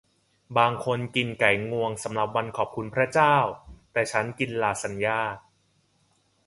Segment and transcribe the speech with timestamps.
[0.57, 3.35] บางคนกินไก่งวงสำหรับวันขอบคุณพระเจ้า
[3.93, 5.21] แต่ฉันกินลาซานญ่า